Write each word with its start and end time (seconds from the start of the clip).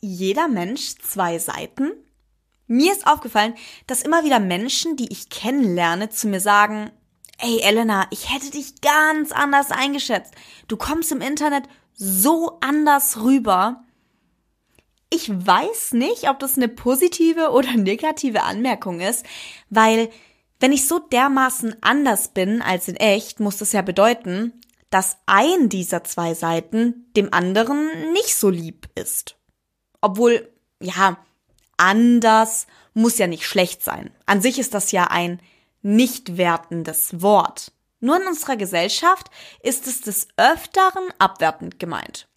jeder 0.00 0.48
Mensch 0.48 0.96
zwei 0.96 1.38
Seiten? 1.38 1.92
Mir 2.66 2.92
ist 2.92 3.06
aufgefallen, 3.06 3.54
dass 3.86 4.02
immer 4.02 4.24
wieder 4.24 4.40
Menschen, 4.40 4.96
die 4.96 5.12
ich 5.12 5.28
kennenlerne, 5.28 6.08
zu 6.08 6.26
mir 6.28 6.40
sagen, 6.40 6.90
ey 7.38 7.60
Elena, 7.60 8.06
ich 8.10 8.32
hätte 8.32 8.50
dich 8.50 8.80
ganz 8.80 9.32
anders 9.32 9.70
eingeschätzt. 9.70 10.34
Du 10.68 10.76
kommst 10.76 11.12
im 11.12 11.20
Internet 11.20 11.64
so 11.94 12.58
anders 12.60 13.22
rüber. 13.22 13.84
Ich 15.10 15.30
weiß 15.30 15.92
nicht, 15.92 16.28
ob 16.28 16.40
das 16.40 16.56
eine 16.56 16.68
positive 16.68 17.50
oder 17.50 17.72
negative 17.76 18.42
Anmerkung 18.42 19.00
ist, 19.00 19.24
weil 19.70 20.10
wenn 20.58 20.72
ich 20.72 20.88
so 20.88 20.98
dermaßen 20.98 21.76
anders 21.82 22.28
bin 22.28 22.62
als 22.62 22.88
in 22.88 22.96
echt, 22.96 23.40
muss 23.40 23.58
das 23.58 23.72
ja 23.72 23.82
bedeuten, 23.82 24.60
dass 24.90 25.18
ein 25.26 25.68
dieser 25.68 26.04
zwei 26.04 26.34
Seiten 26.34 27.10
dem 27.16 27.32
anderen 27.32 28.12
nicht 28.12 28.34
so 28.36 28.48
lieb 28.48 28.88
ist. 28.94 29.35
Obwohl, 30.06 30.48
ja, 30.80 31.18
anders 31.76 32.68
muss 32.94 33.18
ja 33.18 33.26
nicht 33.26 33.44
schlecht 33.44 33.82
sein. 33.82 34.12
An 34.24 34.40
sich 34.40 34.60
ist 34.60 34.72
das 34.72 34.92
ja 34.92 35.08
ein 35.08 35.40
nicht 35.82 36.36
wertendes 36.36 37.22
Wort. 37.22 37.72
Nur 37.98 38.22
in 38.22 38.28
unserer 38.28 38.56
Gesellschaft 38.56 39.30
ist 39.64 39.88
es 39.88 40.02
des 40.02 40.28
Öfteren 40.36 41.08
abwertend 41.18 41.80
gemeint. 41.80 42.28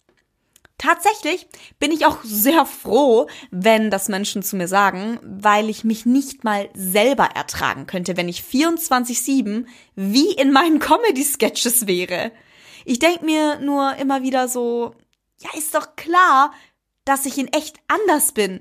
Tatsächlich 0.78 1.46
bin 1.78 1.92
ich 1.92 2.06
auch 2.06 2.18
sehr 2.24 2.66
froh, 2.66 3.28
wenn 3.52 3.88
das 3.88 4.08
Menschen 4.08 4.42
zu 4.42 4.56
mir 4.56 4.66
sagen, 4.66 5.20
weil 5.22 5.68
ich 5.68 5.84
mich 5.84 6.06
nicht 6.06 6.42
mal 6.42 6.70
selber 6.74 7.26
ertragen 7.36 7.86
könnte, 7.86 8.16
wenn 8.16 8.28
ich 8.28 8.42
24-7 8.42 9.64
wie 9.94 10.32
in 10.32 10.50
meinen 10.50 10.80
Comedy-Sketches 10.80 11.86
wäre. 11.86 12.32
Ich 12.84 12.98
denke 12.98 13.24
mir 13.24 13.60
nur 13.60 13.94
immer 13.94 14.22
wieder 14.22 14.48
so, 14.48 14.96
ja, 15.40 15.50
ist 15.56 15.74
doch 15.74 15.96
klar, 15.96 16.52
dass 17.10 17.26
ich 17.26 17.38
in 17.38 17.52
echt 17.52 17.80
anders 17.88 18.30
bin. 18.30 18.60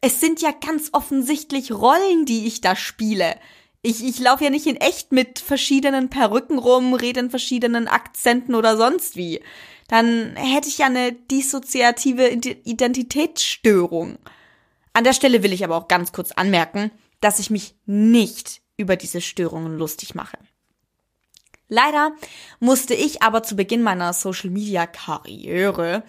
Es 0.00 0.18
sind 0.18 0.42
ja 0.42 0.50
ganz 0.50 0.88
offensichtlich 0.90 1.70
Rollen, 1.70 2.26
die 2.26 2.48
ich 2.48 2.60
da 2.60 2.74
spiele. 2.74 3.36
Ich, 3.80 4.04
ich 4.04 4.18
laufe 4.18 4.42
ja 4.42 4.50
nicht 4.50 4.66
in 4.66 4.74
echt 4.74 5.12
mit 5.12 5.38
verschiedenen 5.38 6.10
Perücken 6.10 6.58
rum, 6.58 6.94
rede 6.94 7.20
in 7.20 7.30
verschiedenen 7.30 7.86
Akzenten 7.86 8.56
oder 8.56 8.76
sonst 8.76 9.14
wie. 9.14 9.40
Dann 9.86 10.34
hätte 10.34 10.66
ich 10.66 10.78
ja 10.78 10.86
eine 10.86 11.12
dissoziative 11.12 12.26
Identitätsstörung. 12.28 14.18
An 14.92 15.04
der 15.04 15.12
Stelle 15.12 15.44
will 15.44 15.52
ich 15.52 15.62
aber 15.62 15.76
auch 15.76 15.86
ganz 15.86 16.10
kurz 16.10 16.32
anmerken, 16.32 16.90
dass 17.20 17.38
ich 17.38 17.50
mich 17.50 17.76
nicht 17.86 18.62
über 18.76 18.96
diese 18.96 19.20
Störungen 19.20 19.78
lustig 19.78 20.16
mache. 20.16 20.38
Leider 21.68 22.16
musste 22.58 22.94
ich 22.94 23.22
aber 23.22 23.44
zu 23.44 23.54
Beginn 23.54 23.82
meiner 23.82 24.12
Social-Media-Karriere 24.12 26.02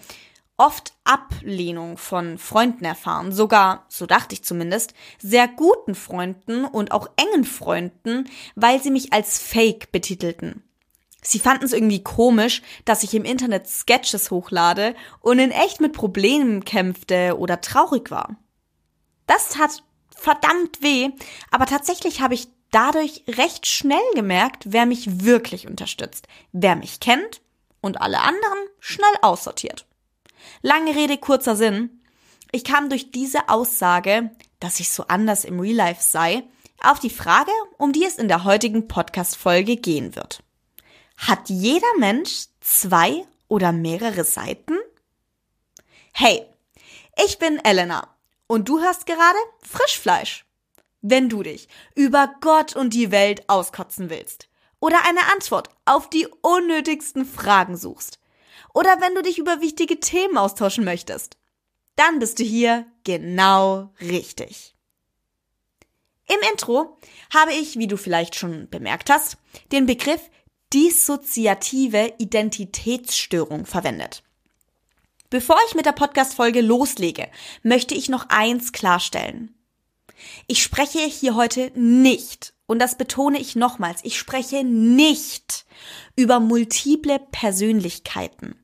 oft 0.58 0.92
Ablehnung 1.04 1.96
von 1.96 2.36
Freunden 2.36 2.84
erfahren, 2.84 3.32
sogar, 3.32 3.86
so 3.88 4.04
dachte 4.04 4.34
ich 4.34 4.44
zumindest, 4.44 4.92
sehr 5.18 5.48
guten 5.48 5.94
Freunden 5.94 6.64
und 6.64 6.92
auch 6.92 7.08
engen 7.16 7.44
Freunden, 7.44 8.28
weil 8.56 8.82
sie 8.82 8.90
mich 8.90 9.12
als 9.12 9.38
Fake 9.38 9.90
betitelten. 9.92 10.62
Sie 11.22 11.38
fanden 11.38 11.64
es 11.64 11.72
irgendwie 11.72 12.02
komisch, 12.02 12.62
dass 12.84 13.02
ich 13.02 13.14
im 13.14 13.24
Internet 13.24 13.68
Sketches 13.68 14.30
hochlade 14.30 14.94
und 15.20 15.38
in 15.38 15.50
echt 15.50 15.80
mit 15.80 15.92
Problemen 15.92 16.64
kämpfte 16.64 17.38
oder 17.38 17.60
traurig 17.60 18.10
war. 18.10 18.36
Das 19.26 19.50
tat 19.50 19.82
verdammt 20.14 20.82
weh, 20.82 21.10
aber 21.50 21.66
tatsächlich 21.66 22.20
habe 22.20 22.34
ich 22.34 22.48
dadurch 22.70 23.24
recht 23.28 23.66
schnell 23.66 23.98
gemerkt, 24.14 24.64
wer 24.66 24.86
mich 24.86 25.24
wirklich 25.24 25.68
unterstützt, 25.68 26.28
wer 26.52 26.76
mich 26.76 27.00
kennt 27.00 27.40
und 27.80 28.00
alle 28.00 28.20
anderen 28.20 28.58
schnell 28.80 29.14
aussortiert. 29.22 29.87
Lange 30.62 30.94
Rede, 30.94 31.18
kurzer 31.18 31.56
Sinn. 31.56 32.02
Ich 32.52 32.64
kam 32.64 32.88
durch 32.88 33.10
diese 33.10 33.48
Aussage, 33.48 34.30
dass 34.60 34.80
ich 34.80 34.90
so 34.90 35.04
anders 35.08 35.44
im 35.44 35.60
Real 35.60 35.76
Life 35.76 36.02
sei, 36.02 36.44
auf 36.82 36.98
die 36.98 37.10
Frage, 37.10 37.50
um 37.76 37.92
die 37.92 38.04
es 38.04 38.16
in 38.16 38.28
der 38.28 38.44
heutigen 38.44 38.88
Podcast-Folge 38.88 39.76
gehen 39.76 40.16
wird. 40.16 40.42
Hat 41.16 41.48
jeder 41.48 41.86
Mensch 41.98 42.46
zwei 42.60 43.24
oder 43.48 43.72
mehrere 43.72 44.24
Seiten? 44.24 44.76
Hey, 46.12 46.44
ich 47.24 47.38
bin 47.38 47.58
Elena 47.64 48.08
und 48.46 48.68
du 48.68 48.80
hörst 48.80 49.06
gerade 49.06 49.38
Frischfleisch. 49.62 50.44
Wenn 51.00 51.28
du 51.28 51.42
dich 51.42 51.68
über 51.94 52.34
Gott 52.40 52.74
und 52.74 52.94
die 52.94 53.10
Welt 53.10 53.48
auskotzen 53.48 54.10
willst 54.10 54.48
oder 54.80 54.98
eine 55.06 55.32
Antwort 55.32 55.70
auf 55.84 56.10
die 56.10 56.26
unnötigsten 56.42 57.24
Fragen 57.24 57.76
suchst, 57.76 58.18
oder 58.74 59.00
wenn 59.00 59.14
du 59.14 59.22
dich 59.22 59.38
über 59.38 59.60
wichtige 59.60 60.00
Themen 60.00 60.36
austauschen 60.36 60.84
möchtest, 60.84 61.36
dann 61.96 62.18
bist 62.18 62.38
du 62.38 62.44
hier 62.44 62.86
genau 63.04 63.92
richtig. 64.00 64.74
Im 66.28 66.38
Intro 66.52 66.98
habe 67.34 67.52
ich, 67.54 67.78
wie 67.78 67.86
du 67.86 67.96
vielleicht 67.96 68.34
schon 68.34 68.68
bemerkt 68.68 69.10
hast, 69.10 69.38
den 69.72 69.86
Begriff 69.86 70.20
dissoziative 70.72 72.14
Identitätsstörung 72.18 73.64
verwendet. 73.64 74.22
Bevor 75.30 75.56
ich 75.66 75.74
mit 75.74 75.86
der 75.86 75.92
Podcast-Folge 75.92 76.60
loslege, 76.60 77.28
möchte 77.62 77.94
ich 77.94 78.08
noch 78.08 78.26
eins 78.28 78.72
klarstellen. 78.72 79.54
Ich 80.46 80.62
spreche 80.62 81.00
hier 81.00 81.34
heute 81.34 81.70
nicht, 81.74 82.54
und 82.68 82.78
das 82.78 82.96
betone 82.96 83.40
ich 83.40 83.56
nochmals, 83.56 84.00
ich 84.04 84.16
spreche 84.16 84.62
nicht 84.62 85.64
über 86.14 86.38
multiple 86.38 87.18
Persönlichkeiten. 87.32 88.54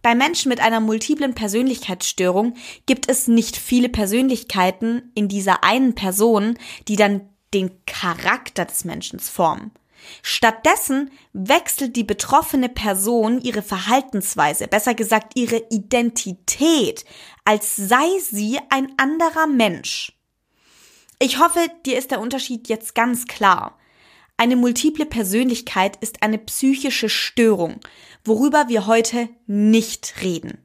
Bei 0.00 0.14
Menschen 0.14 0.48
mit 0.48 0.60
einer 0.60 0.80
multiplen 0.80 1.34
Persönlichkeitsstörung 1.34 2.54
gibt 2.86 3.10
es 3.10 3.26
nicht 3.26 3.56
viele 3.56 3.88
Persönlichkeiten 3.88 5.10
in 5.14 5.28
dieser 5.28 5.64
einen 5.64 5.94
Person, 5.94 6.56
die 6.86 6.96
dann 6.96 7.28
den 7.52 7.84
Charakter 7.86 8.64
des 8.64 8.84
Menschen 8.84 9.18
formen. 9.18 9.72
Stattdessen 10.22 11.10
wechselt 11.32 11.96
die 11.96 12.04
betroffene 12.04 12.68
Person 12.68 13.40
ihre 13.40 13.62
Verhaltensweise, 13.62 14.68
besser 14.68 14.94
gesagt 14.94 15.32
ihre 15.34 15.60
Identität, 15.70 17.04
als 17.44 17.74
sei 17.74 18.06
sie 18.20 18.60
ein 18.70 18.92
anderer 18.96 19.48
Mensch. 19.48 20.17
Ich 21.20 21.38
hoffe, 21.38 21.68
dir 21.84 21.98
ist 21.98 22.12
der 22.12 22.20
Unterschied 22.20 22.68
jetzt 22.68 22.94
ganz 22.94 23.26
klar. 23.26 23.76
Eine 24.36 24.54
multiple 24.54 25.04
Persönlichkeit 25.04 25.96
ist 25.96 26.22
eine 26.22 26.38
psychische 26.38 27.08
Störung, 27.08 27.80
worüber 28.24 28.68
wir 28.68 28.86
heute 28.86 29.28
nicht 29.46 30.14
reden. 30.22 30.58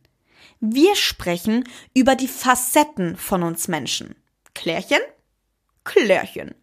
Wir 0.60 0.96
sprechen 0.96 1.68
über 1.96 2.16
die 2.16 2.28
Facetten 2.28 3.18
von 3.18 3.42
uns 3.42 3.68
Menschen. 3.68 4.16
Klärchen? 4.54 5.02
Klärchen. 5.84 6.54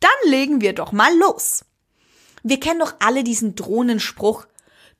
Dann 0.00 0.30
legen 0.30 0.60
wir 0.60 0.72
doch 0.72 0.90
mal 0.90 1.16
los. 1.16 1.64
Wir 2.42 2.58
kennen 2.58 2.80
doch 2.80 2.94
alle 2.98 3.22
diesen 3.22 3.54
Drohnenspruch, 3.54 4.46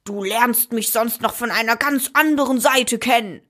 du 0.05 0.23
lernst 0.23 0.73
mich 0.73 0.91
sonst 0.91 1.21
noch 1.21 1.35
von 1.35 1.51
einer 1.51 1.77
ganz 1.77 2.11
anderen 2.15 2.61
Seite 2.61 2.99
kennen. 2.99 3.41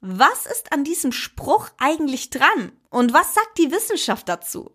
Was 0.00 0.46
ist 0.46 0.72
an 0.72 0.84
diesem 0.84 1.12
Spruch 1.12 1.70
eigentlich 1.78 2.30
dran? 2.30 2.72
Und 2.88 3.12
was 3.12 3.34
sagt 3.34 3.58
die 3.58 3.70
Wissenschaft 3.72 4.28
dazu? 4.28 4.70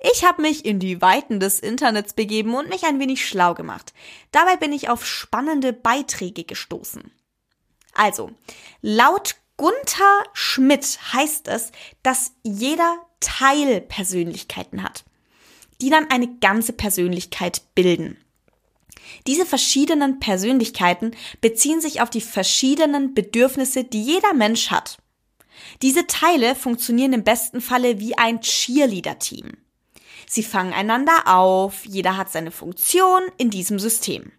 Ich 0.00 0.24
habe 0.24 0.42
mich 0.42 0.64
in 0.64 0.78
die 0.78 1.00
Weiten 1.00 1.40
des 1.40 1.60
Internets 1.60 2.12
begeben 2.12 2.54
und 2.54 2.68
mich 2.68 2.84
ein 2.84 3.00
wenig 3.00 3.26
schlau 3.26 3.54
gemacht. 3.54 3.92
Dabei 4.30 4.56
bin 4.56 4.72
ich 4.72 4.88
auf 4.88 5.04
spannende 5.04 5.72
Beiträge 5.72 6.44
gestoßen. 6.44 7.10
Also, 7.94 8.30
laut 8.80 9.36
Gunther 9.56 10.22
Schmidt 10.34 10.98
heißt 11.12 11.48
es, 11.48 11.72
dass 12.04 12.32
jeder 12.44 13.04
Teil 13.18 13.80
Persönlichkeiten 13.80 14.84
hat, 14.84 15.04
die 15.80 15.90
dann 15.90 16.08
eine 16.10 16.38
ganze 16.38 16.72
Persönlichkeit 16.72 17.62
bilden. 17.74 18.16
Diese 19.26 19.46
verschiedenen 19.46 20.20
Persönlichkeiten 20.20 21.12
beziehen 21.40 21.80
sich 21.80 22.00
auf 22.00 22.10
die 22.10 22.20
verschiedenen 22.20 23.14
Bedürfnisse, 23.14 23.84
die 23.84 24.02
jeder 24.02 24.34
Mensch 24.34 24.70
hat. 24.70 24.98
Diese 25.82 26.06
Teile 26.06 26.54
funktionieren 26.54 27.12
im 27.12 27.24
besten 27.24 27.60
Falle 27.60 28.00
wie 28.00 28.16
ein 28.16 28.40
Cheerleader-Team. 28.40 29.52
Sie 30.26 30.42
fangen 30.42 30.72
einander 30.72 31.26
auf, 31.26 31.86
jeder 31.86 32.16
hat 32.16 32.30
seine 32.30 32.50
Funktion 32.50 33.22
in 33.38 33.50
diesem 33.50 33.78
System. 33.78 34.32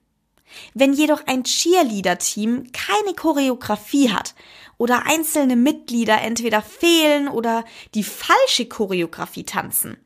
Wenn 0.73 0.93
jedoch 0.93 1.25
ein 1.27 1.43
Cheerleader-Team 1.43 2.71
keine 2.71 3.13
Choreografie 3.15 4.11
hat 4.11 4.35
oder 4.77 5.05
einzelne 5.05 5.55
Mitglieder 5.55 6.21
entweder 6.21 6.61
fehlen 6.61 7.27
oder 7.27 7.65
die 7.93 8.03
falsche 8.03 8.67
Choreografie 8.67 9.43
tanzen, 9.43 9.97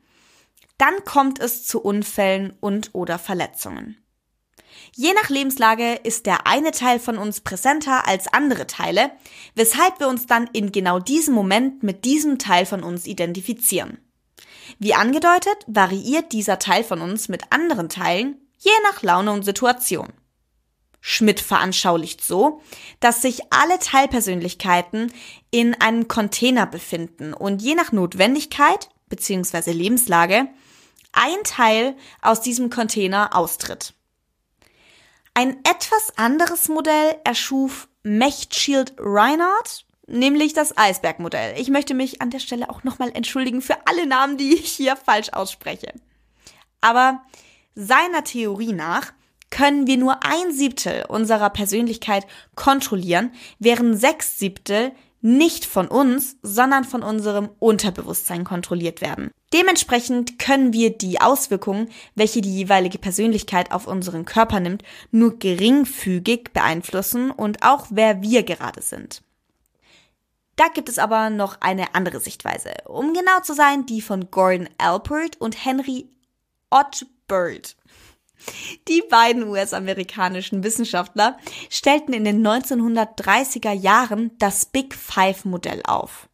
dann 0.77 1.03
kommt 1.05 1.39
es 1.39 1.65
zu 1.65 1.81
Unfällen 1.81 2.53
und 2.59 2.89
oder 2.93 3.19
Verletzungen. 3.19 4.02
Je 4.95 5.13
nach 5.13 5.29
Lebenslage 5.29 5.93
ist 6.03 6.25
der 6.25 6.47
eine 6.47 6.71
Teil 6.71 6.99
von 6.99 7.17
uns 7.17 7.41
präsenter 7.41 8.07
als 8.07 8.27
andere 8.27 8.67
Teile, 8.67 9.11
weshalb 9.55 9.99
wir 9.99 10.07
uns 10.07 10.25
dann 10.25 10.49
in 10.53 10.71
genau 10.71 10.99
diesem 10.99 11.33
Moment 11.33 11.83
mit 11.83 12.05
diesem 12.05 12.39
Teil 12.39 12.65
von 12.65 12.83
uns 12.83 13.05
identifizieren. 13.05 13.99
Wie 14.79 14.93
angedeutet, 14.93 15.57
variiert 15.67 16.31
dieser 16.31 16.59
Teil 16.59 16.83
von 16.83 17.01
uns 17.01 17.29
mit 17.29 17.51
anderen 17.51 17.89
Teilen, 17.89 18.37
je 18.57 18.71
nach 18.83 19.01
Laune 19.01 19.31
und 19.31 19.43
Situation. 19.43 20.07
Schmidt 21.05 21.41
veranschaulicht 21.41 22.23
so, 22.23 22.61
dass 23.01 23.21
sich 23.21 23.41
alle 23.51 23.77
Teilpersönlichkeiten 23.79 25.11
in 25.51 25.79
einem 25.81 26.07
Container 26.07 26.65
befinden 26.65 27.33
und 27.33 27.61
je 27.61 27.75
nach 27.75 27.91
Notwendigkeit 27.91 28.89
bzw. 29.09 29.71
Lebenslage 29.73 30.47
ein 31.11 31.43
Teil 31.43 31.95
aus 32.21 32.41
diesem 32.41 32.69
Container 32.69 33.35
austritt. 33.35 33.93
Ein 35.35 35.57
etwas 35.63 36.15
anderes 36.15 36.69
Modell 36.69 37.15
erschuf 37.23 37.87
Mechtschild 38.03 38.93
Reinhardt, 38.99 39.85
nämlich 40.05 40.53
das 40.53 40.77
Eisbergmodell. 40.77 41.59
Ich 41.59 41.69
möchte 41.69 41.95
mich 41.95 42.21
an 42.21 42.29
der 42.29 42.39
Stelle 42.39 42.69
auch 42.69 42.83
nochmal 42.83 43.11
entschuldigen 43.13 43.61
für 43.61 43.87
alle 43.87 44.05
Namen, 44.05 44.37
die 44.37 44.53
ich 44.53 44.71
hier 44.71 44.95
falsch 44.95 45.29
ausspreche. 45.29 45.91
Aber 46.81 47.23
seiner 47.73 48.23
Theorie 48.23 48.73
nach 48.73 49.13
können 49.49 49.87
wir 49.87 49.97
nur 49.97 50.23
ein 50.23 50.51
Siebtel 50.51 51.05
unserer 51.07 51.49
Persönlichkeit 51.49 52.27
kontrollieren, 52.55 53.31
während 53.59 53.99
sechs 53.99 54.37
Siebtel 54.37 54.91
nicht 55.23 55.65
von 55.65 55.87
uns, 55.87 56.35
sondern 56.43 56.83
von 56.83 57.01
unserem 57.01 57.49
Unterbewusstsein 57.59 58.43
kontrolliert 58.43 58.99
werden. 58.99 59.31
Dementsprechend 59.53 60.37
können 60.37 60.73
wir 60.73 60.89
die 60.89 61.21
Auswirkungen, 61.21 61.89
welche 62.13 62.41
die 62.41 62.53
jeweilige 62.53 62.97
Persönlichkeit 62.97 63.71
auf 63.71 63.87
unseren 63.87 64.25
Körper 64.25 64.59
nimmt, 64.59 64.83
nur 65.11 65.39
geringfügig 65.39 66.49
beeinflussen 66.53 67.31
und 67.31 67.63
auch 67.63 67.87
wer 67.89 68.21
wir 68.21 68.43
gerade 68.43 68.81
sind. 68.81 69.23
Da 70.57 70.67
gibt 70.67 70.89
es 70.89 70.99
aber 70.99 71.29
noch 71.29 71.61
eine 71.61 71.95
andere 71.95 72.19
Sichtweise. 72.19 72.71
Um 72.85 73.13
genau 73.13 73.39
zu 73.43 73.53
sein, 73.53 73.85
die 73.85 74.01
von 74.01 74.29
Gordon 74.29 74.69
Alpert 74.77 75.39
und 75.39 75.65
Henry 75.65 76.09
Ottbird. 76.69 77.77
Die 78.87 79.03
beiden 79.09 79.47
US-amerikanischen 79.47 80.63
Wissenschaftler 80.63 81.37
stellten 81.69 82.13
in 82.13 82.25
den 82.25 82.45
1930er 82.45 83.71
Jahren 83.71 84.31
das 84.39 84.65
Big 84.65 84.93
Five 84.93 85.45
Modell 85.45 85.81
auf. 85.85 86.29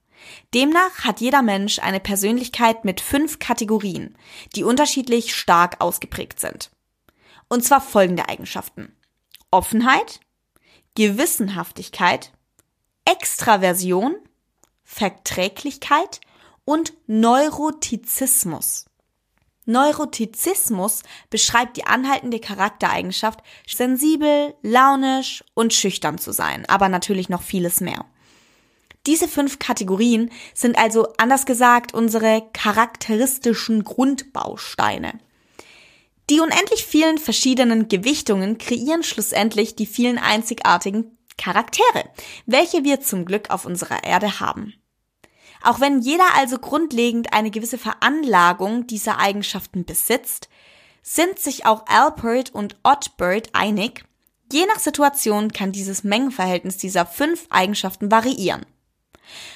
Demnach 0.54 1.04
hat 1.04 1.22
jeder 1.22 1.42
Mensch 1.42 1.80
eine 1.80 2.00
Persönlichkeit 2.00 2.86
mit 2.86 3.02
fünf 3.02 3.40
Kategorien, 3.40 4.18
die 4.56 4.64
unterschiedlich 4.64 5.36
stark 5.36 5.80
ausgeprägt 5.80 6.40
sind. 6.40 6.72
Und 7.48 7.64
zwar 7.64 7.82
folgende 7.82 8.28
Eigenschaften. 8.28 8.96
Offenheit, 9.52 10.20
Gewissenhaftigkeit, 10.96 12.32
Extraversion, 13.06 14.16
Verträglichkeit 14.84 16.20
und 16.66 16.94
Neurotizismus. 17.08 18.89
Neurotizismus 19.70 21.04
beschreibt 21.30 21.78
die 21.78 21.86
anhaltende 21.86 22.40
Charaktereigenschaft, 22.40 23.42
sensibel, 23.68 24.56
launisch 24.64 25.44
und 25.54 25.74
schüchtern 25.74 26.18
zu 26.18 26.32
sein, 26.32 26.66
aber 26.68 26.90
natürlich 26.90 27.30
noch 27.30 27.44
vieles 27.44 27.80
mehr. 27.80 28.06
Diese 29.06 29.28
fünf 29.28 29.60
Kategorien 29.60 30.32
sind 30.54 30.78
also 30.78 31.08
anders 31.18 31.46
gesagt 31.46 31.94
unsere 31.94 32.44
charakteristischen 32.52 33.84
Grundbausteine. 33.84 35.20
Die 36.30 36.42
unendlich 36.42 36.86
vielen 36.86 37.18
verschiedenen 37.18 37.88
Gewichtungen 37.88 38.58
kreieren 38.58 39.04
schlussendlich 39.04 39.76
die 39.76 39.86
vielen 39.86 40.18
einzigartigen 40.18 41.18
Charaktere, 41.38 42.10
welche 42.46 42.84
wir 42.84 43.02
zum 43.02 43.26
Glück 43.26 43.50
auf 43.50 43.66
unserer 43.66 44.04
Erde 44.04 44.40
haben. 44.40 44.74
Auch 45.64 45.80
wenn 45.80 46.00
jeder 46.00 46.36
also 46.36 46.58
grundlegend 46.58 47.34
eine 47.34 47.52
gewisse 47.52 47.78
Veranlagung 47.78 48.88
dieser 48.88 49.20
Eigenschaften 49.20 49.86
besitzt, 49.86 50.50
sind 51.02 51.40
sich 51.40 51.66
auch 51.66 51.86
Alpert 51.88 52.54
und 52.54 52.78
Ottbird 52.84 53.50
einig, 53.54 54.06
je 54.52 54.66
nach 54.66 54.80
Situation 54.80 55.52
kann 55.52 55.72
dieses 55.72 56.04
Mengenverhältnis 56.04 56.78
dieser 56.78 57.06
fünf 57.06 57.48
Eigenschaften 57.50 58.12
variieren. 58.12 58.66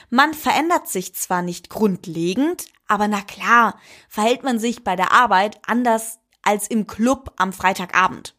Man 0.10 0.34
verändert 0.34 0.88
sich 0.88 1.16
zwar 1.16 1.42
nicht 1.42 1.70
grundlegend, 1.70 2.66
aber 2.88 3.08
na 3.08 3.22
klar, 3.22 3.80
verhält 4.08 4.44
man 4.44 4.60
sich 4.60 4.84
bei 4.84 4.96
der 4.96 5.12
Arbeit 5.12 5.60
anders 5.66 6.20
als 6.44 6.68
im 6.68 6.86
Club 6.86 7.34
am 7.38 7.54
Freitagabend. 7.54 8.36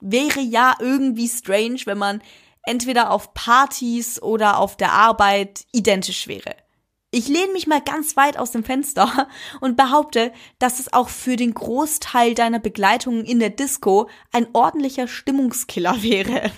Wäre 0.00 0.40
ja 0.40 0.74
irgendwie 0.78 1.28
strange, 1.28 1.80
wenn 1.84 1.98
man 1.98 2.22
entweder 2.62 3.10
auf 3.10 3.34
Partys 3.34 4.22
oder 4.22 4.58
auf 4.58 4.76
der 4.76 4.92
Arbeit 4.92 5.66
identisch 5.72 6.28
wäre. 6.28 6.54
Ich 7.14 7.28
lehne 7.28 7.52
mich 7.52 7.66
mal 7.66 7.82
ganz 7.82 8.16
weit 8.16 8.38
aus 8.38 8.52
dem 8.52 8.64
Fenster 8.64 9.28
und 9.60 9.76
behaupte, 9.76 10.32
dass 10.58 10.80
es 10.80 10.94
auch 10.94 11.10
für 11.10 11.36
den 11.36 11.52
Großteil 11.52 12.34
deiner 12.34 12.58
Begleitungen 12.58 13.26
in 13.26 13.38
der 13.38 13.50
Disco 13.50 14.08
ein 14.32 14.48
ordentlicher 14.54 15.06
Stimmungskiller 15.06 16.02
wäre. 16.02 16.50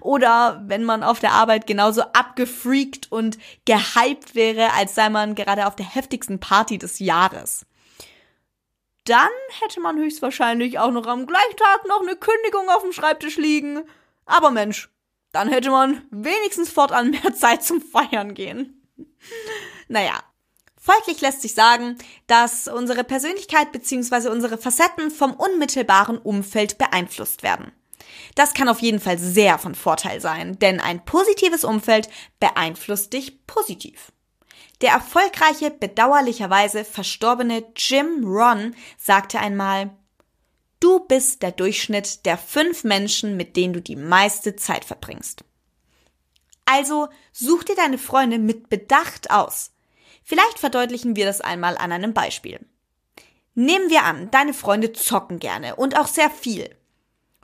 Oder 0.00 0.60
wenn 0.66 0.82
man 0.82 1.04
auf 1.04 1.20
der 1.20 1.32
Arbeit 1.32 1.68
genauso 1.68 2.02
abgefreakt 2.02 3.12
und 3.12 3.38
gehypt 3.64 4.34
wäre, 4.34 4.72
als 4.72 4.96
sei 4.96 5.08
man 5.08 5.36
gerade 5.36 5.68
auf 5.68 5.76
der 5.76 5.86
heftigsten 5.86 6.40
Party 6.40 6.78
des 6.78 6.98
Jahres. 6.98 7.64
Dann 9.04 9.30
hätte 9.60 9.80
man 9.80 9.98
höchstwahrscheinlich 9.98 10.80
auch 10.80 10.90
noch 10.90 11.06
am 11.06 11.26
gleichen 11.26 11.56
Tag 11.56 11.86
noch 11.86 12.02
eine 12.02 12.16
Kündigung 12.16 12.68
auf 12.70 12.82
dem 12.82 12.92
Schreibtisch 12.92 13.36
liegen. 13.36 13.82
Aber 14.26 14.50
Mensch, 14.50 14.90
dann 15.30 15.48
hätte 15.48 15.70
man 15.70 16.02
wenigstens 16.10 16.70
fortan 16.70 17.10
mehr 17.10 17.34
Zeit 17.34 17.62
zum 17.62 17.80
Feiern 17.80 18.34
gehen. 18.34 18.81
Naja, 19.88 20.22
folglich 20.76 21.20
lässt 21.20 21.42
sich 21.42 21.54
sagen, 21.54 21.98
dass 22.26 22.68
unsere 22.68 23.04
Persönlichkeit 23.04 23.72
bzw. 23.72 24.28
unsere 24.28 24.58
Facetten 24.58 25.10
vom 25.10 25.32
unmittelbaren 25.34 26.18
Umfeld 26.18 26.78
beeinflusst 26.78 27.42
werden. 27.42 27.72
Das 28.34 28.54
kann 28.54 28.68
auf 28.68 28.80
jeden 28.80 29.00
Fall 29.00 29.18
sehr 29.18 29.58
von 29.58 29.74
Vorteil 29.74 30.20
sein, 30.20 30.58
denn 30.58 30.80
ein 30.80 31.04
positives 31.04 31.64
Umfeld 31.64 32.08
beeinflusst 32.40 33.12
dich 33.12 33.46
positiv. 33.46 34.12
Der 34.80 34.90
erfolgreiche, 34.90 35.70
bedauerlicherweise 35.70 36.84
verstorbene 36.84 37.64
Jim 37.76 38.24
Ron 38.24 38.74
sagte 38.98 39.38
einmal, 39.38 39.96
Du 40.80 40.98
bist 40.98 41.42
der 41.42 41.52
Durchschnitt 41.52 42.26
der 42.26 42.36
fünf 42.36 42.82
Menschen, 42.82 43.36
mit 43.36 43.56
denen 43.56 43.72
du 43.72 43.80
die 43.80 43.94
meiste 43.94 44.56
Zeit 44.56 44.84
verbringst. 44.84 45.44
Also 46.72 47.10
such 47.32 47.64
dir 47.64 47.76
deine 47.76 47.98
Freunde 47.98 48.38
mit 48.38 48.70
Bedacht 48.70 49.30
aus. 49.30 49.72
Vielleicht 50.24 50.58
verdeutlichen 50.58 51.16
wir 51.16 51.26
das 51.26 51.42
einmal 51.42 51.76
an 51.76 51.92
einem 51.92 52.14
Beispiel. 52.14 52.60
Nehmen 53.54 53.90
wir 53.90 54.04
an, 54.04 54.30
deine 54.30 54.54
Freunde 54.54 54.94
zocken 54.94 55.38
gerne 55.38 55.76
und 55.76 55.98
auch 55.98 56.06
sehr 56.06 56.30
viel. 56.30 56.74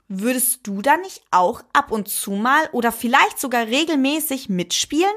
Würdest 0.07 0.61
du 0.63 0.81
dann 0.81 1.01
nicht 1.01 1.21
auch 1.29 1.61
ab 1.73 1.91
und 1.91 2.09
zu 2.09 2.31
mal 2.31 2.67
oder 2.71 2.91
vielleicht 2.91 3.39
sogar 3.39 3.67
regelmäßig 3.67 4.49
mitspielen, 4.49 5.13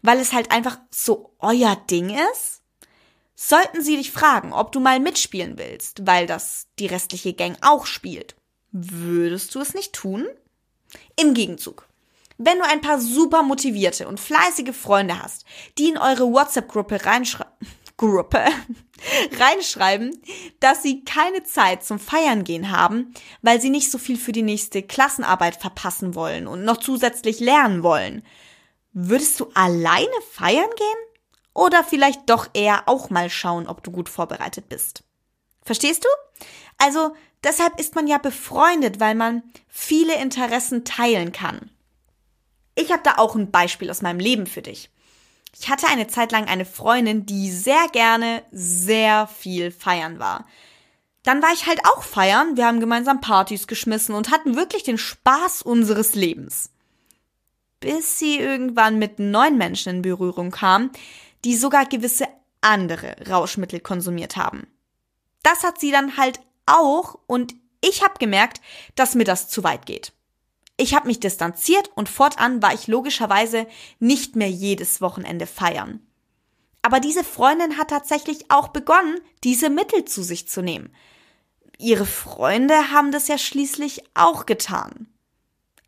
weil 0.00 0.18
es 0.18 0.32
halt 0.32 0.50
einfach 0.50 0.78
so 0.90 1.34
euer 1.38 1.76
Ding 1.90 2.16
ist? 2.32 2.62
Sollten 3.34 3.82
sie 3.82 3.98
dich 3.98 4.12
fragen, 4.12 4.54
ob 4.54 4.72
du 4.72 4.80
mal 4.80 4.98
mitspielen 4.98 5.58
willst, 5.58 6.06
weil 6.06 6.26
das 6.26 6.68
die 6.78 6.86
restliche 6.86 7.34
Gang 7.34 7.58
auch 7.60 7.84
spielt, 7.84 8.34
würdest 8.70 9.54
du 9.54 9.60
es 9.60 9.74
nicht 9.74 9.92
tun? 9.92 10.26
Im 11.20 11.34
Gegenzug, 11.34 11.86
wenn 12.44 12.58
du 12.58 12.64
ein 12.64 12.80
paar 12.80 13.00
super 13.00 13.42
motivierte 13.42 14.08
und 14.08 14.20
fleißige 14.20 14.74
Freunde 14.74 15.22
hast, 15.22 15.44
die 15.78 15.88
in 15.88 15.98
eure 15.98 16.32
WhatsApp-Gruppe 16.32 17.04
reinschreiben, 17.04 17.52
Gruppe 17.96 18.44
reinschreiben, 19.38 20.20
dass 20.60 20.82
sie 20.82 21.04
keine 21.04 21.44
Zeit 21.44 21.84
zum 21.84 21.98
Feiern 21.98 22.44
gehen 22.44 22.70
haben, 22.70 23.14
weil 23.42 23.60
sie 23.60 23.70
nicht 23.70 23.90
so 23.90 23.98
viel 23.98 24.16
für 24.16 24.32
die 24.32 24.42
nächste 24.42 24.82
Klassenarbeit 24.82 25.56
verpassen 25.56 26.14
wollen 26.14 26.46
und 26.46 26.64
noch 26.64 26.78
zusätzlich 26.78 27.40
lernen 27.40 27.82
wollen. 27.82 28.22
Würdest 28.92 29.38
du 29.40 29.50
alleine 29.54 30.12
feiern 30.32 30.70
gehen? 30.76 31.08
Oder 31.54 31.84
vielleicht 31.84 32.30
doch 32.30 32.48
eher 32.54 32.88
auch 32.88 33.10
mal 33.10 33.28
schauen, 33.28 33.68
ob 33.68 33.82
du 33.82 33.90
gut 33.90 34.08
vorbereitet 34.08 34.68
bist? 34.68 35.04
Verstehst 35.62 36.04
du? 36.04 36.08
Also, 36.78 37.14
deshalb 37.44 37.78
ist 37.78 37.94
man 37.94 38.06
ja 38.06 38.18
befreundet, 38.18 39.00
weil 39.00 39.14
man 39.14 39.42
viele 39.68 40.14
Interessen 40.16 40.84
teilen 40.84 41.32
kann. 41.32 41.70
Ich 42.74 42.90
habe 42.90 43.02
da 43.02 43.16
auch 43.18 43.34
ein 43.34 43.50
Beispiel 43.50 43.90
aus 43.90 44.02
meinem 44.02 44.20
Leben 44.20 44.46
für 44.46 44.62
dich. 44.62 44.90
Ich 45.58 45.68
hatte 45.68 45.88
eine 45.88 46.06
Zeit 46.06 46.32
lang 46.32 46.46
eine 46.46 46.64
Freundin, 46.64 47.26
die 47.26 47.50
sehr 47.50 47.86
gerne 47.92 48.42
sehr 48.50 49.26
viel 49.26 49.70
feiern 49.70 50.18
war. 50.18 50.46
Dann 51.22 51.42
war 51.42 51.52
ich 51.52 51.66
halt 51.66 51.80
auch 51.84 52.02
feiern, 52.02 52.56
wir 52.56 52.66
haben 52.66 52.80
gemeinsam 52.80 53.20
Partys 53.20 53.66
geschmissen 53.66 54.14
und 54.14 54.30
hatten 54.30 54.56
wirklich 54.56 54.82
den 54.82 54.98
Spaß 54.98 55.62
unseres 55.62 56.14
Lebens. 56.14 56.70
Bis 57.80 58.18
sie 58.18 58.38
irgendwann 58.38 58.98
mit 58.98 59.18
neuen 59.18 59.58
Menschen 59.58 59.96
in 59.96 60.02
Berührung 60.02 60.50
kam, 60.50 60.90
die 61.44 61.56
sogar 61.56 61.86
gewisse 61.86 62.26
andere 62.60 63.16
Rauschmittel 63.28 63.80
konsumiert 63.80 64.36
haben. 64.36 64.66
Das 65.42 65.64
hat 65.64 65.78
sie 65.78 65.90
dann 65.90 66.16
halt 66.16 66.40
auch 66.66 67.18
und 67.26 67.54
ich 67.80 68.02
habe 68.02 68.14
gemerkt, 68.18 68.60
dass 68.94 69.14
mir 69.14 69.24
das 69.24 69.48
zu 69.48 69.64
weit 69.64 69.86
geht. 69.86 70.12
Ich 70.82 70.96
habe 70.96 71.06
mich 71.06 71.20
distanziert 71.20 71.92
und 71.94 72.08
fortan 72.08 72.60
war 72.60 72.74
ich 72.74 72.88
logischerweise 72.88 73.68
nicht 74.00 74.34
mehr 74.34 74.50
jedes 74.50 75.00
Wochenende 75.00 75.46
feiern. 75.46 76.04
Aber 76.82 76.98
diese 76.98 77.22
Freundin 77.22 77.78
hat 77.78 77.90
tatsächlich 77.90 78.50
auch 78.50 78.66
begonnen, 78.66 79.20
diese 79.44 79.70
Mittel 79.70 80.06
zu 80.06 80.24
sich 80.24 80.48
zu 80.48 80.60
nehmen. 80.60 80.92
Ihre 81.78 82.04
Freunde 82.04 82.90
haben 82.90 83.12
das 83.12 83.28
ja 83.28 83.38
schließlich 83.38 84.02
auch 84.14 84.44
getan. 84.44 85.06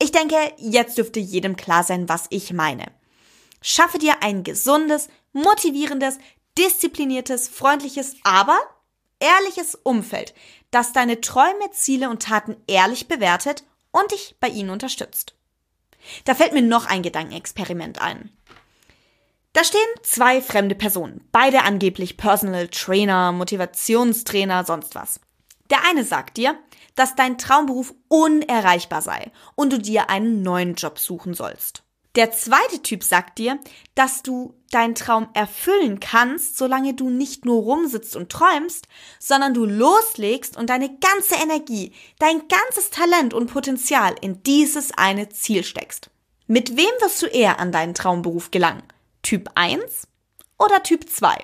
Ich 0.01 0.13
denke, 0.13 0.37
jetzt 0.59 0.97
dürfte 0.97 1.19
jedem 1.19 1.57
klar 1.57 1.83
sein, 1.83 2.09
was 2.09 2.27
ich 2.31 2.53
meine. 2.53 2.87
Schaffe 3.63 3.99
dir 3.99 4.23
ein 4.23 4.45
gesundes, 4.45 5.09
motivierendes, 5.33 6.19
diszipliniertes, 6.57 7.49
freundliches, 7.49 8.15
aber 8.23 8.61
ehrliches 9.19 9.75
Umfeld, 9.75 10.35
das 10.71 10.93
deine 10.93 11.21
Träume, 11.21 11.73
Ziele 11.73 12.11
und 12.11 12.23
Taten 12.23 12.55
ehrlich 12.69 13.09
bewertet 13.09 13.65
und 13.95 14.11
dich 14.11 14.37
bei 14.41 14.49
ihnen 14.49 14.71
unterstützt. 14.71 15.35
Da 16.25 16.35
fällt 16.35 16.53
mir 16.53 16.63
noch 16.63 16.87
ein 16.87 17.03
Gedankenexperiment 17.03 18.01
ein. 18.01 18.31
Da 19.53 19.63
stehen 19.63 19.81
zwei 20.03 20.43
fremde 20.43 20.75
Personen, 20.75 21.27
beide 21.31 21.63
angeblich 21.63 22.17
Personal 22.17 22.67
Trainer, 22.69 23.31
Motivationstrainer, 23.31 24.65
sonst 24.65 24.97
was. 24.97 25.21
Der 25.71 25.79
eine 25.89 26.03
sagt 26.03 26.37
dir, 26.37 26.59
dass 26.97 27.15
dein 27.15 27.39
Traumberuf 27.39 27.95
unerreichbar 28.09 29.01
sei 29.01 29.31
und 29.55 29.73
du 29.73 29.79
dir 29.79 30.11
einen 30.11 30.43
neuen 30.43 30.75
Job 30.75 30.99
suchen 30.99 31.35
sollst. 31.35 31.85
Der 32.15 32.31
zweite 32.31 32.81
Typ 32.81 33.03
sagt 33.03 33.39
dir, 33.39 33.59
dass 33.97 34.23
du 34.23 34.55
deinen 34.71 34.95
Traum 34.95 35.29
erfüllen 35.35 35.99
kannst, 35.99 36.57
solange 36.57 36.95
du 36.95 37.11
nicht 37.11 37.45
nur 37.45 37.63
rumsitzt 37.63 38.15
und 38.15 38.31
träumst, 38.31 38.87
sondern 39.19 39.53
du 39.53 39.65
loslegst 39.65 40.57
und 40.57 40.71
deine 40.71 40.97
ganze 40.99 41.35
Energie, 41.43 41.93
dein 42.21 42.47
ganzes 42.47 42.91
Talent 42.91 43.35
und 43.35 43.53
Potenzial 43.53 44.15
in 44.21 44.43
dieses 44.45 44.93
eine 44.93 45.29
Ziel 45.29 45.65
steckst. 45.65 46.11
Mit 46.47 46.77
wem 46.77 46.91
wirst 47.01 47.23
du 47.23 47.27
eher 47.27 47.59
an 47.59 47.73
deinen 47.73 47.95
Traumberuf 47.95 48.53
gelangen? 48.53 48.85
Typ 49.23 49.51
1 49.57 50.07
oder 50.59 50.83
Typ 50.85 51.09
2? 51.09 51.37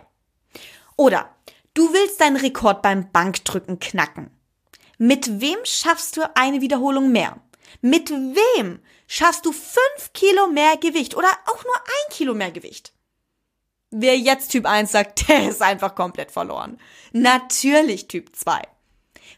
Oder 0.96 1.34
du 1.74 1.92
willst 1.92 2.20
deinen 2.20 2.36
Rekord 2.36 2.82
beim 2.82 3.10
Bankdrücken 3.10 3.80
knacken. 3.80 4.30
Mit 4.98 5.40
wem 5.40 5.58
schaffst 5.64 6.16
du 6.16 6.36
eine 6.36 6.60
Wiederholung 6.60 7.10
mehr? 7.10 7.40
Mit 7.80 8.10
wem 8.10 8.80
schaffst 9.06 9.46
du 9.46 9.52
fünf 9.52 10.12
Kilo 10.12 10.48
mehr 10.48 10.76
Gewicht 10.76 11.16
oder 11.16 11.28
auch 11.46 11.64
nur 11.64 11.76
ein 11.76 12.12
Kilo 12.12 12.34
mehr 12.34 12.50
Gewicht? 12.50 12.92
Wer 13.90 14.16
jetzt 14.16 14.52
Typ 14.52 14.66
1 14.66 14.92
sagt, 14.92 15.28
der 15.28 15.48
ist 15.48 15.62
einfach 15.62 15.94
komplett 15.94 16.30
verloren. 16.30 16.78
Natürlich 17.12 18.08
Typ 18.08 18.34
2. 18.34 18.62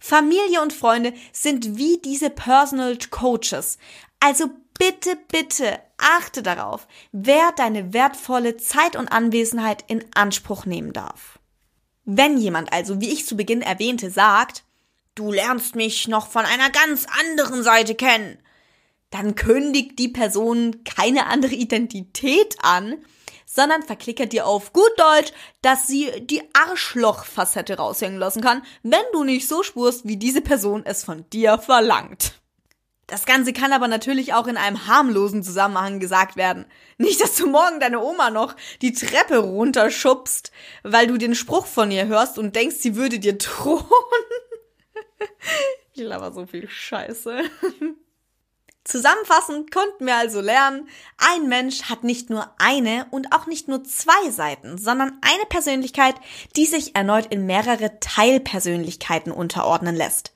Familie 0.00 0.60
und 0.60 0.72
Freunde 0.72 1.14
sind 1.32 1.76
wie 1.76 1.98
diese 1.98 2.28
Personal 2.28 2.98
Coaches. 3.10 3.78
Also 4.20 4.50
bitte, 4.78 5.16
bitte 5.28 5.78
achte 5.96 6.42
darauf, 6.42 6.88
wer 7.12 7.52
deine 7.52 7.92
wertvolle 7.92 8.56
Zeit 8.56 8.96
und 8.96 9.08
Anwesenheit 9.08 9.84
in 9.86 10.04
Anspruch 10.14 10.66
nehmen 10.66 10.92
darf. 10.92 11.38
Wenn 12.04 12.36
jemand 12.36 12.72
also, 12.72 13.00
wie 13.00 13.12
ich 13.12 13.26
zu 13.26 13.36
Beginn 13.36 13.62
erwähnte, 13.62 14.10
sagt, 14.10 14.64
du 15.14 15.32
lernst 15.32 15.76
mich 15.76 16.08
noch 16.08 16.28
von 16.28 16.44
einer 16.44 16.70
ganz 16.70 17.06
anderen 17.20 17.62
Seite 17.62 17.94
kennen, 17.94 18.38
dann 19.10 19.34
kündigt 19.34 19.98
die 19.98 20.08
Person 20.08 20.84
keine 20.84 21.26
andere 21.26 21.54
Identität 21.54 22.56
an, 22.62 23.04
sondern 23.44 23.82
verklickert 23.82 24.32
dir 24.32 24.46
auf 24.46 24.72
gut 24.72 24.90
Deutsch, 24.96 25.32
dass 25.60 25.86
sie 25.86 26.10
die 26.22 26.42
Arschlochfacette 26.54 27.76
raushängen 27.76 28.18
lassen 28.18 28.40
kann, 28.40 28.62
wenn 28.82 29.02
du 29.12 29.24
nicht 29.24 29.46
so 29.46 29.62
spurst, 29.62 30.06
wie 30.08 30.16
diese 30.16 30.40
Person 30.40 30.82
es 30.86 31.04
von 31.04 31.28
dir 31.30 31.58
verlangt. 31.58 32.40
Das 33.06 33.26
Ganze 33.26 33.52
kann 33.52 33.74
aber 33.74 33.88
natürlich 33.88 34.32
auch 34.32 34.46
in 34.46 34.56
einem 34.56 34.86
harmlosen 34.86 35.42
Zusammenhang 35.42 36.00
gesagt 36.00 36.36
werden. 36.36 36.64
Nicht, 36.96 37.20
dass 37.20 37.36
du 37.36 37.46
morgen 37.46 37.78
deine 37.78 38.00
Oma 38.00 38.30
noch 38.30 38.56
die 38.80 38.94
Treppe 38.94 39.36
runterschubst, 39.36 40.50
weil 40.82 41.08
du 41.08 41.18
den 41.18 41.34
Spruch 41.34 41.66
von 41.66 41.90
ihr 41.90 42.06
hörst 42.06 42.38
und 42.38 42.56
denkst, 42.56 42.76
sie 42.78 42.96
würde 42.96 43.18
dir 43.18 43.32
drohen. 43.36 43.84
Ich 45.94 46.02
laber 46.02 46.32
so 46.32 46.46
viel 46.46 46.66
Scheiße. 46.70 47.42
Zusammenfassend 48.84 49.70
konnten 49.70 50.06
wir 50.06 50.16
also 50.16 50.40
lernen, 50.40 50.88
ein 51.18 51.48
Mensch 51.48 51.82
hat 51.82 52.02
nicht 52.02 52.30
nur 52.30 52.50
eine 52.58 53.06
und 53.10 53.32
auch 53.32 53.46
nicht 53.46 53.68
nur 53.68 53.84
zwei 53.84 54.30
Seiten, 54.30 54.76
sondern 54.76 55.18
eine 55.20 55.46
Persönlichkeit, 55.48 56.16
die 56.56 56.66
sich 56.66 56.96
erneut 56.96 57.26
in 57.26 57.46
mehrere 57.46 58.00
Teilpersönlichkeiten 58.00 59.32
unterordnen 59.32 59.94
lässt. 59.94 60.32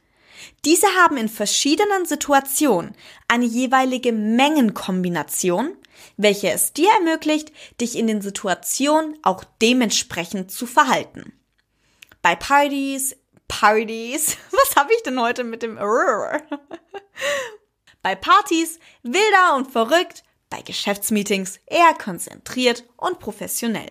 Diese 0.65 0.87
haben 0.89 1.17
in 1.17 1.29
verschiedenen 1.29 2.07
Situationen 2.07 2.95
eine 3.27 3.47
jeweilige 3.47 4.13
Mengenkombination, 4.13 5.77
welche 6.17 6.51
es 6.51 6.73
dir 6.73 6.91
ermöglicht, 6.93 7.53
dich 7.81 7.97
in 7.97 8.07
den 8.07 8.23
Situationen 8.23 9.19
auch 9.23 9.43
dementsprechend 9.61 10.53
zu 10.53 10.67
verhalten. 10.67 11.33
Bei 12.23 12.37
Partys, 12.37 13.17
Partys. 13.49 14.37
Was 14.51 14.77
habe 14.77 14.93
ich 14.95 15.03
denn 15.03 15.21
heute 15.21 15.45
mit 15.45 15.63
dem 15.63 15.79
Bei 18.03 18.15
Partys 18.15 18.79
wilder 19.03 19.57
und 19.57 19.71
verrückt, 19.71 20.23
bei 20.49 20.63
Geschäftsmeetings 20.63 21.59
eher 21.67 21.95
konzentriert 21.95 22.85
und 22.97 23.19
professionell. 23.19 23.91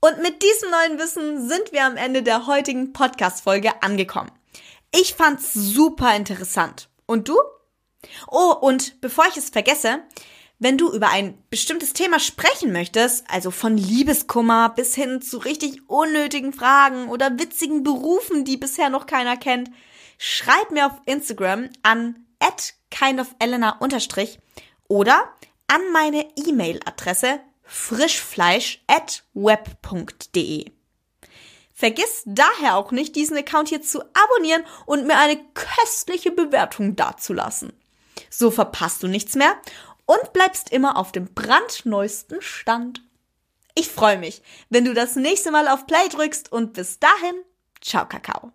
Und 0.00 0.22
mit 0.22 0.42
diesem 0.42 0.70
neuen 0.70 0.98
Wissen 0.98 1.48
sind 1.48 1.72
wir 1.72 1.84
am 1.84 1.96
Ende 1.96 2.22
der 2.22 2.46
heutigen 2.46 2.92
Podcast-Folge 2.92 3.82
angekommen. 3.82 4.30
Ich 4.94 5.14
fand's 5.14 5.52
super 5.52 6.14
interessant. 6.14 6.88
Und 7.06 7.28
du? 7.28 7.38
Oh, 8.28 8.52
und 8.52 9.00
bevor 9.00 9.26
ich 9.26 9.36
es 9.36 9.50
vergesse, 9.50 10.02
wenn 10.58 10.78
du 10.78 10.90
über 10.92 11.08
ein 11.08 11.36
bestimmtes 11.50 11.92
Thema 11.92 12.18
sprechen 12.18 12.72
möchtest, 12.72 13.24
also 13.28 13.50
von 13.50 13.76
Liebeskummer 13.76 14.70
bis 14.70 14.94
hin 14.94 15.20
zu 15.20 15.38
richtig 15.38 15.88
unnötigen 15.88 16.52
Fragen 16.52 17.08
oder 17.08 17.38
witzigen 17.38 17.82
Berufen, 17.82 18.44
die 18.44 18.56
bisher 18.56 18.88
noch 18.88 19.06
keiner 19.06 19.36
kennt, 19.36 19.70
schreib 20.18 20.70
mir 20.70 20.86
auf 20.86 21.00
Instagram 21.04 21.68
an 21.82 22.26
at 22.38 22.74
kindofelena 22.90 23.78
oder 24.88 25.32
an 25.68 25.80
meine 25.92 26.26
E-Mail-Adresse 26.36 27.40
frischfleisch 27.62 28.82
at 28.86 29.24
web.de. 29.34 30.70
Vergiss 31.74 32.22
daher 32.24 32.76
auch 32.76 32.90
nicht, 32.92 33.16
diesen 33.16 33.36
Account 33.36 33.68
hier 33.68 33.82
zu 33.82 34.00
abonnieren 34.00 34.64
und 34.86 35.06
mir 35.06 35.18
eine 35.18 35.38
köstliche 35.52 36.30
Bewertung 36.30 36.96
dazulassen. 36.96 37.74
So 38.30 38.50
verpasst 38.50 39.02
du 39.02 39.08
nichts 39.08 39.34
mehr 39.34 39.60
und 40.06 40.32
bleibst 40.32 40.72
immer 40.72 40.96
auf 40.96 41.12
dem 41.12 41.34
brandneuesten 41.34 42.40
Stand. 42.40 43.02
Ich 43.74 43.88
freue 43.88 44.18
mich, 44.18 44.42
wenn 44.70 44.84
du 44.84 44.94
das 44.94 45.16
nächste 45.16 45.50
Mal 45.50 45.68
auf 45.68 45.86
Play 45.86 46.08
drückst 46.10 46.50
und 46.50 46.72
bis 46.72 46.98
dahin, 46.98 47.34
ciao 47.80 48.08
Kakao. 48.08 48.52